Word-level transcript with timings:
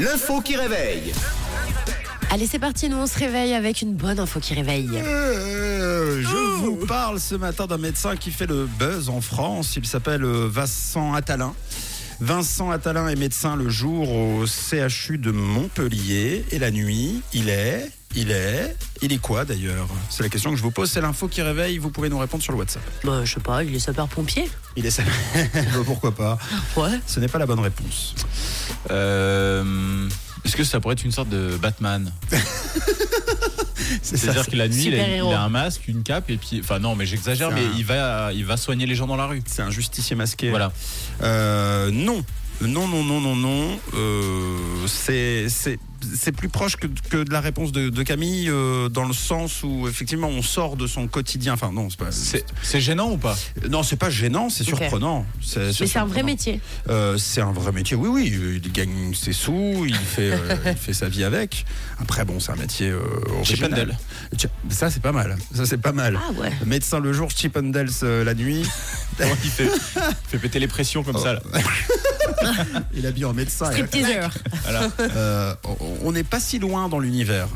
L'info 0.00 0.40
qui 0.40 0.56
réveille. 0.56 1.12
Allez, 2.30 2.46
c'est 2.46 2.58
parti, 2.58 2.88
nous 2.88 2.96
on 2.96 3.06
se 3.06 3.18
réveille 3.18 3.54
avec 3.54 3.82
une 3.82 3.94
bonne 3.94 4.18
info 4.18 4.40
qui 4.40 4.54
réveille. 4.54 4.90
Euh, 4.94 6.22
je 6.22 6.36
Oh. 6.36 6.58
vous 6.76 6.86
parle 6.86 7.20
ce 7.20 7.34
matin 7.34 7.66
d'un 7.66 7.78
médecin 7.78 8.16
qui 8.16 8.30
fait 8.30 8.46
le 8.46 8.66
buzz 8.78 9.08
en 9.08 9.20
France. 9.20 9.74
Il 9.76 9.86
s'appelle 9.86 10.24
euh, 10.24 10.48
Vincent 10.50 11.14
Attalin. 11.14 11.54
Vincent 12.20 12.70
Attalin 12.70 13.08
est 13.08 13.14
médecin 13.16 13.56
le 13.56 13.68
jour 13.68 14.10
au 14.10 14.44
CHU 14.46 15.18
de 15.18 15.30
Montpellier 15.30 16.44
et 16.50 16.58
la 16.58 16.70
nuit, 16.70 17.22
il 17.34 17.48
est, 17.50 17.90
il 18.16 18.30
est, 18.30 18.74
il 19.02 19.12
est 19.12 19.18
quoi 19.18 19.44
d'ailleurs? 19.44 19.86
C'est 20.10 20.22
la 20.22 20.28
question 20.28 20.50
que 20.50 20.56
je 20.56 20.62
vous 20.62 20.70
pose. 20.70 20.90
C'est 20.90 21.00
l'info 21.00 21.28
qui 21.28 21.42
réveille. 21.42 21.78
Vous 21.78 21.90
pouvez 21.90 22.08
nous 22.08 22.18
répondre 22.18 22.42
sur 22.42 22.52
le 22.52 22.58
WhatsApp. 22.58 22.82
Bah, 23.04 23.24
je 23.24 23.34
sais 23.34 23.40
pas, 23.40 23.62
il 23.64 23.74
est 23.74 23.78
sapeur-pompier 23.78 24.48
Il 24.76 24.86
est 24.86 25.00
pourquoi 25.84 26.12
pas? 26.14 26.38
Ouais. 26.76 26.98
Ce 27.06 27.20
n'est 27.20 27.28
pas 27.28 27.38
la 27.38 27.46
bonne 27.46 27.60
réponse. 27.60 28.14
Euh, 28.90 30.08
Est-ce 30.44 30.56
que 30.56 30.64
ça 30.64 30.80
pourrait 30.80 30.94
être 30.94 31.04
une 31.04 31.12
sorte 31.12 31.28
de 31.28 31.56
Batman? 31.60 32.10
C'est. 34.02 34.16
C'est-à-dire 34.16 34.46
que 34.48 34.56
la 34.56 34.68
nuit, 34.68 34.84
il 34.86 34.94
a, 34.94 34.98
Super-héros. 34.98 35.30
il 35.30 35.34
a 35.34 35.42
un 35.42 35.48
masque, 35.48 35.86
une 35.88 36.02
cape, 36.02 36.28
et 36.30 36.36
puis. 36.36 36.60
Enfin, 36.62 36.78
non, 36.80 36.96
mais 36.96 37.06
j'exagère, 37.06 37.50
C'est 37.50 37.54
mais 37.54 37.66
un- 37.66 37.72
il 37.76 37.84
va, 37.84 38.32
il 38.32 38.44
va 38.44 38.56
soigner 38.56 38.84
les 38.86 38.94
gens 38.96 39.06
dans 39.06 39.16
la 39.16 39.26
rue. 39.26 39.42
C'est 39.46 39.62
un 39.62 39.70
justicier 39.70 40.16
masqué. 40.16 40.50
Voilà. 40.50 40.72
Euh, 41.22 41.90
non. 41.92 42.24
Non, 42.60 42.88
non, 42.88 43.04
non, 43.04 43.20
non, 43.20 43.36
non. 43.36 43.78
Euh, 43.94 44.86
c'est, 44.86 45.48
c'est, 45.48 45.78
c'est 46.14 46.32
plus 46.32 46.48
proche 46.48 46.76
que, 46.76 46.86
que 47.10 47.22
de 47.22 47.32
la 47.32 47.40
réponse 47.40 47.72
de, 47.72 47.90
de 47.90 48.02
Camille, 48.02 48.48
euh, 48.48 48.88
dans 48.88 49.04
le 49.04 49.12
sens 49.12 49.62
où 49.62 49.86
effectivement 49.88 50.28
on 50.28 50.42
sort 50.42 50.76
de 50.76 50.86
son 50.86 51.06
quotidien. 51.06 51.54
Enfin, 51.54 51.72
non, 51.72 51.90
c'est 51.90 51.98
pas. 51.98 52.12
C'est 52.12 52.44
c'est 52.62 52.80
gênant 52.80 53.10
ou 53.10 53.18
pas? 53.18 53.36
Non, 53.68 53.82
c'est 53.82 53.96
pas 53.96 54.10
gênant, 54.10 54.48
c'est 54.48 54.64
surprenant. 54.64 55.26
C'est, 55.42 55.78
Mais 55.80 55.86
c'est 55.86 55.98
un 55.98 56.06
vrai 56.06 56.22
métier. 56.22 56.60
Euh, 56.88 57.18
c'est 57.18 57.40
un 57.40 57.52
vrai 57.52 57.72
métier, 57.72 57.96
oui, 57.96 58.08
oui. 58.08 58.60
Il 58.64 58.72
gagne 58.72 59.14
ses 59.14 59.32
sous, 59.32 59.84
il 59.86 59.94
fait, 59.94 60.32
euh, 60.32 60.56
il 60.66 60.76
fait 60.76 60.94
sa 60.94 61.08
vie 61.08 61.24
avec. 61.24 61.66
Après, 61.98 62.24
bon, 62.24 62.40
c'est 62.40 62.52
un 62.52 62.56
métier 62.56 62.90
euh, 62.90 63.00
Chip 63.42 63.62
and 63.62 63.66
original. 63.66 63.98
Tiens, 64.36 64.50
Ça, 64.70 64.90
c'est 64.90 65.02
pas 65.02 65.12
mal. 65.12 65.36
Ça, 65.54 65.66
c'est 65.66 65.78
pas 65.78 65.92
mal. 65.92 66.18
Ah 66.20 66.32
ouais. 66.40 66.52
Médecin 66.64 67.00
le 67.00 67.12
jour, 67.12 67.30
Chip 67.30 67.56
euh, 67.56 68.24
la 68.24 68.34
nuit. 68.34 68.62
Comment 69.18 69.34
il 69.44 69.50
fait, 69.50 69.68
il 69.96 70.28
fait 70.28 70.38
péter 70.38 70.58
les 70.58 70.68
pressions 70.68 71.02
comme 71.02 71.18
ça 71.18 71.34
là. 71.34 71.40
Il 72.94 73.06
habille 73.06 73.24
en 73.24 73.32
médecin. 73.32 73.70
Voilà. 74.62 74.88
Euh, 75.00 75.54
on 76.04 76.12
n'est 76.12 76.24
pas 76.24 76.40
si 76.40 76.58
loin 76.58 76.88
dans 76.88 76.98
l'univers. 76.98 77.48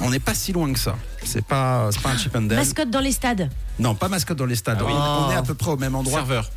On 0.00 0.10
n'est 0.10 0.20
pas 0.20 0.34
si 0.34 0.52
loin 0.52 0.72
que 0.72 0.78
ça. 0.78 0.96
C'est 1.24 1.44
pas, 1.44 1.88
c'est 1.90 2.00
pas 2.00 2.10
un 2.10 2.18
Chip 2.18 2.34
and 2.36 2.42
Dale. 2.42 2.58
Mascotte 2.58 2.90
dans 2.90 3.00
les 3.00 3.12
stades. 3.12 3.50
Non, 3.78 3.94
pas 3.94 4.08
mascotte 4.08 4.38
dans 4.38 4.46
les 4.46 4.56
stades. 4.56 4.78
Ah 4.80 4.84
oui. 4.86 4.92
on, 4.94 5.26
on 5.26 5.30
est 5.30 5.36
à 5.36 5.42
peu 5.42 5.54
près 5.54 5.70
au 5.70 5.76
même 5.76 5.94
endroit. 5.94 6.18
Serveur. 6.20 6.50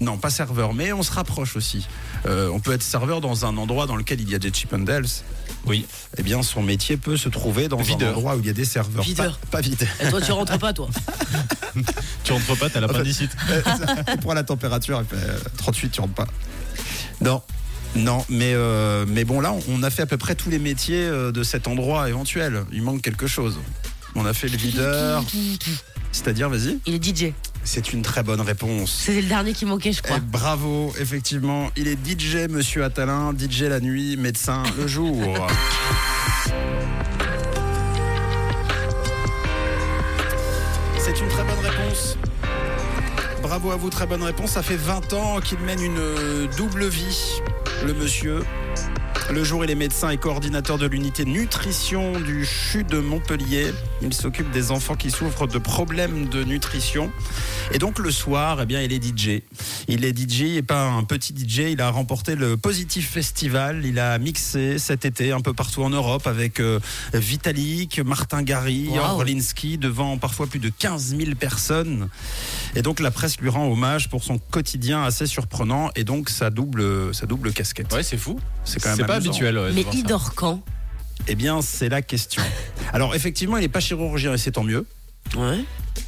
Non, 0.00 0.16
pas 0.16 0.30
serveur, 0.30 0.74
mais 0.74 0.92
on 0.92 1.02
se 1.02 1.12
rapproche 1.12 1.56
aussi. 1.56 1.86
Euh, 2.26 2.48
on 2.52 2.58
peut 2.60 2.72
être 2.72 2.82
serveur 2.82 3.20
dans 3.20 3.44
un 3.44 3.56
endroit 3.56 3.86
dans 3.86 3.96
lequel 3.96 4.20
il 4.20 4.30
y 4.30 4.34
a 4.34 4.38
des 4.38 4.50
Chip 4.52 4.72
and 4.72 4.80
Dales. 4.80 5.06
Oui. 5.66 5.86
Eh 6.16 6.22
bien, 6.22 6.42
son 6.42 6.62
métier 6.62 6.96
peut 6.96 7.16
se 7.16 7.28
trouver 7.28 7.68
dans 7.68 7.76
Videur. 7.78 8.08
un 8.08 8.12
endroit 8.16 8.36
où 8.36 8.40
il 8.40 8.46
y 8.46 8.50
a 8.50 8.54
des 8.54 8.64
serveurs. 8.64 9.04
Videur. 9.04 9.38
Pas, 9.50 9.58
pas 9.58 9.60
vide. 9.60 9.86
Et 10.00 10.08
toi, 10.08 10.20
tu 10.20 10.32
rentres 10.32 10.58
pas, 10.58 10.72
toi. 10.72 10.88
Tu 12.24 12.32
rentres 12.32 12.56
pas, 12.58 12.70
t'as 12.70 12.80
l'appendicite. 12.80 13.30
il 14.12 14.18
prend 14.18 14.34
la 14.34 14.44
température, 14.44 15.02
il 15.02 15.18
fait 15.18 15.24
euh, 15.24 15.38
38, 15.58 15.90
tu 15.90 16.00
rentres 16.00 16.14
pas. 16.14 16.26
Non. 17.24 17.42
Non, 17.96 18.24
mais, 18.28 18.52
euh, 18.54 19.04
mais 19.08 19.24
bon, 19.24 19.40
là, 19.40 19.54
on- 19.68 19.82
a 19.82 19.90
fait 19.90 20.02
à 20.02 20.06
peu 20.06 20.16
près 20.16 20.34
tous 20.34 20.50
les 20.50 20.58
métiers 20.58 21.04
euh, 21.04 21.30
de 21.32 21.42
cet 21.44 21.68
endroit 21.68 22.08
éventuel. 22.08 22.64
Il 22.72 22.82
manque 22.82 23.02
quelque 23.02 23.26
chose. 23.28 23.56
On 24.16 24.26
a 24.26 24.32
fait 24.34 24.48
le 24.48 24.56
videur. 24.56 25.24
C'est-à-dire, 26.12 26.48
vas-y. 26.50 26.78
Il 26.86 26.94
est 26.94 27.02
DJ. 27.04 27.32
C'est 27.62 27.92
une 27.92 28.02
très 28.02 28.22
bonne 28.22 28.40
réponse. 28.40 29.02
C'était 29.06 29.22
le 29.22 29.28
dernier 29.28 29.52
qui 29.52 29.64
manquait, 29.64 29.92
je 29.92 30.00
Eh, 30.04 30.06
crois. 30.06 30.18
bravo, 30.20 30.92
effectivement. 31.00 31.70
Il 31.76 31.88
est 31.88 31.96
DJ, 32.04 32.48
monsieur 32.50 32.84
Attalin, 32.84 33.32
DJ 33.36 33.62
la 33.62 33.80
nuit, 33.80 34.16
médecin 34.16 34.62
le 34.76 34.86
jour. 34.86 35.16
C'est 40.98 41.20
une 41.20 41.28
très 41.28 41.44
bonne 41.44 41.58
réponse. 41.64 42.16
Bravo 43.54 43.70
à 43.70 43.76
vous, 43.76 43.88
très 43.88 44.04
bonne 44.04 44.24
réponse. 44.24 44.50
Ça 44.50 44.64
fait 44.64 44.74
20 44.74 45.12
ans 45.12 45.38
qu'il 45.38 45.60
mène 45.60 45.80
une 45.80 46.00
euh, 46.00 46.48
double 46.56 46.88
vie, 46.88 47.40
le 47.86 47.94
monsieur. 47.94 48.40
Le 49.30 49.42
jour, 49.42 49.64
il 49.64 49.70
est 49.70 49.74
médecin 49.74 50.10
et 50.10 50.16
coordinateur 50.18 50.78
de 50.78 50.86
l'unité 50.86 51.24
nutrition 51.24 52.20
du 52.20 52.44
CHU 52.44 52.84
de 52.84 52.98
Montpellier. 52.98 53.72
Il 54.02 54.12
s'occupe 54.12 54.50
des 54.52 54.70
enfants 54.70 54.94
qui 54.96 55.10
souffrent 55.10 55.46
de 55.48 55.58
problèmes 55.58 56.28
de 56.28 56.44
nutrition. 56.44 57.10
Et 57.72 57.78
donc 57.78 57.98
le 57.98 58.10
soir, 58.10 58.58
eh 58.62 58.66
bien, 58.66 58.82
il 58.82 58.92
est 58.92 59.02
DJ. 59.02 59.40
Il 59.88 60.04
est 60.04 60.16
DJ 60.16 60.42
et 60.56 60.62
pas 60.62 60.84
un 60.84 61.02
petit 61.04 61.34
DJ. 61.34 61.70
Il 61.72 61.80
a 61.80 61.90
remporté 61.90 62.36
le 62.36 62.56
Positif 62.56 63.10
Festival. 63.10 63.84
Il 63.84 63.98
a 63.98 64.18
mixé 64.18 64.78
cet 64.78 65.04
été 65.04 65.32
un 65.32 65.40
peu 65.40 65.52
partout 65.54 65.82
en 65.82 65.90
Europe 65.90 66.26
avec 66.26 66.60
euh, 66.60 66.78
Vitalik, 67.14 68.00
Martin 68.00 68.42
Garry, 68.42 68.88
Wow. 68.90 68.98
Orlinski 69.20 69.78
devant 69.78 70.18
parfois 70.18 70.46
plus 70.46 70.60
de 70.60 70.68
15 70.68 71.16
000 71.16 71.34
personnes. 71.34 72.08
Et 72.76 72.82
donc 72.82 73.00
la 73.00 73.10
presse 73.10 73.40
lui 73.40 73.48
rend 73.48 73.66
hommage 73.66 74.08
pour 74.10 74.22
son 74.22 74.38
quotidien 74.38 75.02
assez 75.02 75.26
surprenant 75.26 75.90
et 75.96 76.04
donc 76.04 76.28
sa 76.28 76.50
double, 76.50 77.14
sa 77.14 77.26
double 77.26 77.52
casquette. 77.52 77.92
Ouais, 77.92 78.02
c'est 78.02 78.18
fou. 78.18 78.38
C'est 78.64 78.80
quand 78.82 78.96
même 78.96 79.13
pas 79.14 79.16
amusant. 79.16 79.30
habituel. 79.30 79.58
ouais, 79.58 79.70
de 79.70 79.74
Mais 79.74 79.84
il 79.92 80.00
ça. 80.02 80.06
dort 80.06 80.34
quand? 80.34 80.62
Eh 81.28 81.34
bien, 81.34 81.62
c'est 81.62 81.88
la 81.88 82.02
question. 82.02 82.42
Alors, 82.92 83.14
effectivement, 83.14 83.56
il 83.56 83.60
n'est 83.62 83.68
pas 83.68 83.80
chirurgien 83.80 84.34
et 84.34 84.38
c'est 84.38 84.52
tant 84.52 84.64
mieux. 84.64 84.84
Ouais. 85.36 85.60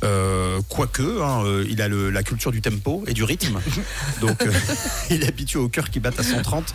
Euh, 0.05 0.61
quoique, 0.69 1.23
hein, 1.23 1.43
euh, 1.45 1.65
il 1.71 1.81
a 1.81 1.89
le- 1.89 2.11
la 2.11 2.23
culture 2.23 2.51
du 2.53 2.61
tempo 2.61 3.05
et 3.07 3.15
du 3.15 3.25
rythme. 3.25 3.61
Donc, 4.21 4.43
euh, 4.43 4.53
il 5.11 5.23
est 5.23 5.29
habitué 5.29 5.59
au 5.59 5.69
cœur 5.69 5.91
qui 5.91 6.01
bat 6.01 6.11
à 6.19 6.23
130. 6.23 6.75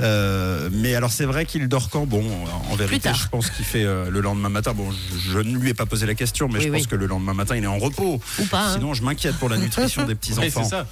Euh, 0.00 0.68
mais 0.72 0.94
alors, 0.94 1.10
c'est 1.12 1.24
vrai 1.24 1.44
qu'il 1.44 1.68
dort 1.68 1.90
quand? 1.90 2.06
Bon, 2.06 2.24
en 2.70 2.76
vérité, 2.76 3.10
je 3.14 3.28
pense 3.28 3.50
qu'il 3.50 3.64
fait 3.64 3.84
euh, 3.84 4.10
le 4.10 4.20
lendemain 4.20 4.48
matin. 4.48 4.72
Bon, 4.74 4.90
je, 4.90 5.32
je 5.32 5.38
ne 5.38 5.56
lui 5.58 5.70
ai 5.70 5.74
pas 5.74 5.86
posé 5.86 6.06
la 6.06 6.14
question, 6.14 6.48
mais 6.48 6.58
Oui, 6.58 6.64
je 6.66 6.68
pense 6.70 6.80
oui. 6.82 6.86
que 6.88 6.96
le 6.96 7.06
lendemain 7.06 7.34
matin, 7.34 7.56
il 7.56 7.64
est 7.64 7.68
en 7.68 7.78
repos. 7.78 8.20
Ou 8.38 8.44
pas. 8.46 8.68
hein. 8.68 8.72
Sinon, 8.74 8.94
je 8.94 9.02
m'inquiète 9.02 9.36
pour 9.36 9.48
la 9.48 9.56
nutrition 9.58 10.04
des 10.04 10.16
c'est 10.20 10.64
ça. 10.64 10.86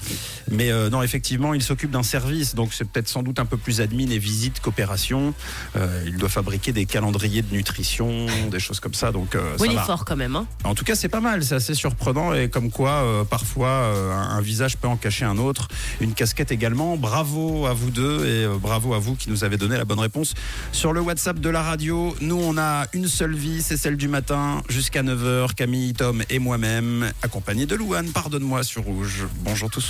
Mais 0.51 0.71
euh, 0.71 0.89
non, 0.91 1.03
effectivement, 1.03 1.55
il 1.55 1.63
s'occupe 1.63 1.91
d'un 1.91 2.03
service, 2.03 2.55
donc 2.55 2.73
c'est 2.73 2.85
peut-être 2.89 3.09
sans 3.09 3.23
doute 3.23 3.39
un 3.39 3.45
peu 3.45 3.57
plus 3.57 3.81
admin 3.81 4.09
et 4.11 4.19
visite 4.19 4.61
qu'opération. 4.61 5.35
Euh, 5.77 6.03
il 6.07 6.17
doit 6.17 6.29
fabriquer 6.29 6.73
des 6.73 6.87
calendriers 6.87 7.43
de 7.43 7.53
nutrition, 7.55 8.27
des 8.51 8.61
choses 8.61 8.81
comme 8.81 8.95
ça. 8.95 9.13
Donc, 9.13 9.35
euh, 9.35 9.57
ça 9.59 9.67
il 9.67 9.73
est 9.73 9.79
fort 9.81 10.05
quand 10.05 10.17
même. 10.17 10.37
Hein. 10.37 10.47
En 10.65 10.75
tout 10.75 10.85
cas, 10.85 10.95
c'est 10.95 11.09
pas 11.09 11.21
mal, 11.21 11.45
c'est 11.45 11.55
assez 11.55 11.75
surprenant 11.75 12.33
et 12.35 12.49
comme 12.49 12.71
quoi, 12.71 12.91
euh, 13.03 13.25
parfois, 13.25 13.69
euh, 13.69 14.13
un, 14.13 14.37
un 14.37 14.41
visage 14.41 14.77
peut 14.77 14.89
en 14.89 14.97
cacher 14.97 15.25
un 15.25 15.39
autre. 15.39 15.69
Une 16.01 16.15
casquette 16.15 16.51
également. 16.53 16.97
Bravo 16.97 17.67
à 17.67 17.75
vous 17.75 17.91
deux 17.91 18.25
et 18.27 18.45
euh, 18.45 18.57
à 18.95 18.99
vous 18.99 19.15
qui 19.15 19.31
nous 19.31 19.45
avez 19.45 19.57
donné 19.57 19.77
la 19.77 19.85
bonne 19.85 20.01
réponse. 20.01 20.35
Sur 20.73 20.93
le 20.93 21.01
WhatsApp 21.01 21.39
de 21.41 21.51
la 21.51 21.63
radio, 21.63 22.15
nous, 22.21 22.37
on 22.37 22.57
a 22.59 22.87
une 22.93 23.09
seule 23.09 23.35
vie, 23.35 23.63
c'est 23.63 23.77
celle 23.77 23.97
du 23.97 24.09
matin 24.09 24.63
jusqu'à 24.69 25.03
9h. 25.03 25.55
Camille, 25.55 25.95
Tom 25.95 26.23
et 26.31 26.39
moi-même, 26.39 27.11
accompagnés 27.23 27.67
de 27.67 27.75
Louane, 27.75 28.11
pardonne-moi 28.11 28.63
sur 28.63 28.83
Rouge. 28.83 29.27
Bonjour 29.43 29.71
tous. 29.71 29.85